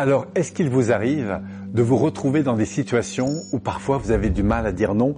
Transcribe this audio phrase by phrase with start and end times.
[0.00, 1.40] Alors, est-ce qu'il vous arrive
[1.74, 5.16] de vous retrouver dans des situations où parfois vous avez du mal à dire non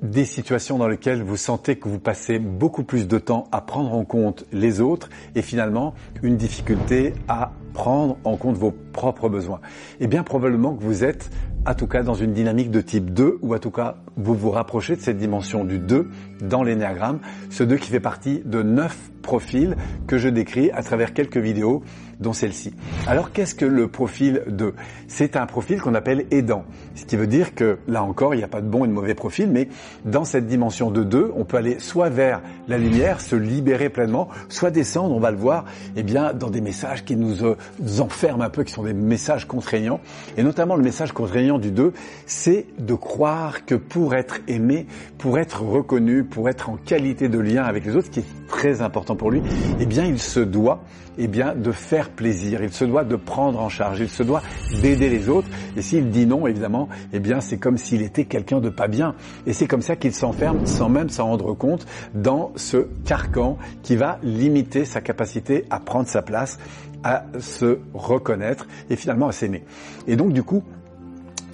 [0.00, 3.92] des situations dans lesquelles vous sentez que vous passez beaucoup plus de temps à prendre
[3.92, 9.60] en compte les autres et finalement une difficulté à prendre en compte vos propres besoins?
[9.98, 11.28] Eh bien probablement que vous êtes
[11.66, 14.50] en tout cas dans une dynamique de type 2 ou en tout cas vous vous
[14.50, 16.08] rapprochez de cette dimension du 2
[16.42, 21.14] dans l'énéagramme, ce 2 qui fait partie de 9 profils que je décris à travers
[21.14, 21.82] quelques vidéos
[22.20, 22.72] dont celle-ci.
[23.06, 24.74] Alors qu'est-ce que le profil 2
[25.08, 26.64] C'est un profil qu'on appelle aidant,
[26.94, 28.92] ce qui veut dire que là encore, il n'y a pas de bon et de
[28.92, 29.68] mauvais profil, mais
[30.04, 34.28] dans cette dimension de 2, on peut aller soit vers la lumière, se libérer pleinement,
[34.48, 35.64] soit descendre, on va le voir,
[35.96, 38.94] eh bien dans des messages qui nous, euh, nous enferment un peu, qui sont des
[38.94, 40.00] messages contraignants.
[40.36, 41.92] Et notamment le message contraignant du 2,
[42.26, 44.86] c'est de croire que pour être aimé,
[45.18, 48.46] pour être reconnu, pour être en qualité de lien avec les autres, ce qui est
[48.48, 49.42] très important pour lui,
[49.80, 50.82] eh bien il se doit
[51.18, 54.42] eh bien, de faire plaisir, il se doit de prendre en charge, il se doit
[54.80, 55.48] d'aider les autres.
[55.76, 59.14] Et s'il dit non, évidemment, eh bien, c'est comme s'il était quelqu'un de pas bien.
[59.46, 63.96] Et c'est comme ça qu'il s'enferme sans même s'en rendre compte dans ce carcan qui
[63.96, 66.58] va limiter sa capacité à prendre sa place,
[67.04, 69.64] à se reconnaître et finalement à s'aimer.
[70.06, 70.62] Et donc, du coup,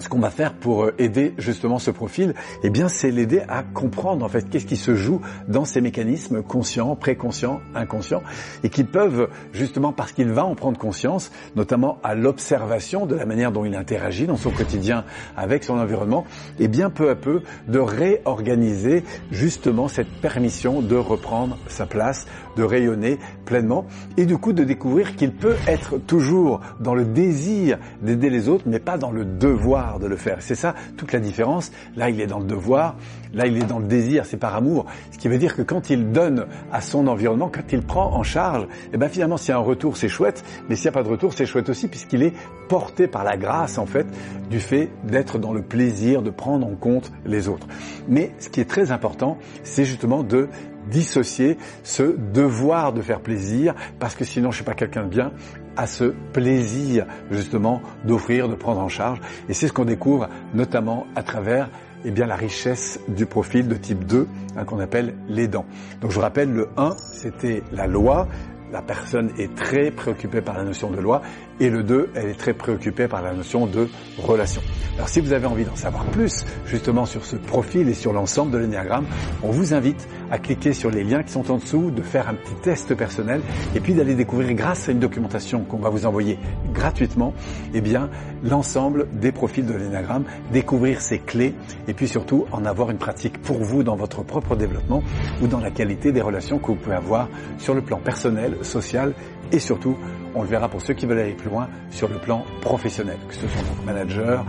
[0.09, 3.61] ce qu'on va faire pour euh, aider justement ce profil, eh bien, c'est l'aider à
[3.61, 8.23] comprendre en fait qu'est-ce qui se joue dans ces mécanismes conscients, préconscients, inconscients,
[8.63, 13.27] et qui peuvent justement parce qu'il va en prendre conscience, notamment à l'observation de la
[13.27, 15.05] manière dont il interagit dans son quotidien
[15.37, 16.25] avec son environnement,
[16.57, 22.25] et bien peu à peu de réorganiser justement cette permission de reprendre sa place,
[22.57, 23.85] de rayonner pleinement,
[24.17, 28.63] et du coup de découvrir qu'il peut être toujours dans le désir d'aider les autres,
[28.65, 30.37] mais pas dans le devoir de le faire.
[30.39, 31.71] C'est ça toute la différence.
[31.95, 32.95] Là, il est dans le devoir,
[33.33, 34.85] là, il est dans le désir, c'est par amour.
[35.11, 38.23] Ce qui veut dire que quand il donne à son environnement, quand il prend en
[38.23, 40.93] charge, eh ben finalement, s'il y a un retour, c'est chouette, mais s'il n'y a
[40.93, 42.33] pas de retour, c'est chouette aussi, puisqu'il est
[42.67, 44.07] porté par la grâce, en fait,
[44.49, 47.67] du fait d'être dans le plaisir de prendre en compte les autres.
[48.07, 50.47] Mais ce qui est très important, c'est justement de
[50.89, 55.31] dissocier ce devoir de faire plaisir, parce que sinon je suis pas quelqu'un de bien,
[55.79, 56.03] à ce
[56.33, 59.21] plaisir justement d'offrir, de prendre en charge.
[59.47, 61.69] Et c'est ce qu'on découvre notamment à travers
[62.03, 65.65] eh bien, la richesse du profil de type 2 hein, qu'on appelle l'aidant.
[66.01, 68.27] Donc je vous rappelle, le 1, c'était la loi,
[68.71, 71.21] la personne est très préoccupée par la notion de loi
[71.59, 74.61] et le 2, elle est très préoccupée par la notion de relation.
[74.95, 78.51] Alors si vous avez envie d'en savoir plus justement sur ce profil et sur l'ensemble
[78.51, 79.05] de l'énéagramme,
[79.43, 82.35] on vous invite à cliquer sur les liens qui sont en dessous, de faire un
[82.35, 83.41] petit test personnel
[83.75, 86.37] et puis d'aller découvrir grâce à une documentation qu'on va vous envoyer
[86.73, 87.33] gratuitement,
[87.73, 88.09] eh bien
[88.43, 91.55] l'ensemble des profils de l'énéagramme, découvrir ses clés
[91.87, 95.03] et puis surtout en avoir une pratique pour vous dans votre propre développement
[95.41, 97.27] ou dans la qualité des relations que vous pouvez avoir
[97.57, 99.13] sur le plan personnel, social
[99.51, 99.97] et surtout,
[100.35, 103.33] on le verra pour ceux qui veulent aller plus loin, sur le plan professionnel, que
[103.33, 104.45] ce soit donc manager,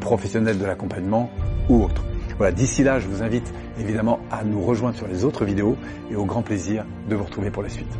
[0.00, 1.30] professionnel de l'accompagnement
[1.68, 2.04] ou autre.
[2.36, 5.76] Voilà, d'ici là, je vous invite évidemment à nous rejoindre sur les autres vidéos
[6.10, 7.92] et au grand plaisir de vous retrouver pour la suite.